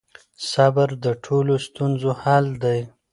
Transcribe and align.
صبر 0.51 0.89
د 1.03 1.05
ټولو 1.25 1.53
ستونزو 1.67 2.09
حل 2.21 2.45
دی. 2.63 2.79